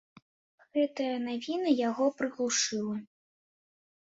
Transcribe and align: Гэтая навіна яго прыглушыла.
Гэтая 0.77 1.17
навіна 1.25 1.69
яго 1.89 2.09
прыглушыла. 2.23 2.95